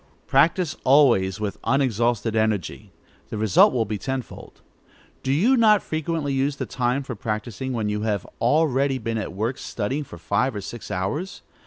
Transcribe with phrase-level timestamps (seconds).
[0.25, 2.91] Practise always with unexhausted energy:
[3.29, 4.61] the result will be tenfold.
[5.21, 9.31] Do you not frequently use the time for practising, when you have already been at
[9.31, 11.43] work studying for five or six hours?